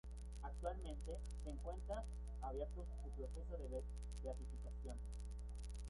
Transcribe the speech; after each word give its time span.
Actualmente 0.41 1.19
se 1.43 1.51
encuentra 1.51 2.03
abierto 2.41 2.83
su 2.83 3.11
proceso 3.15 3.55
de 3.69 3.79
beatificación. 4.23 4.97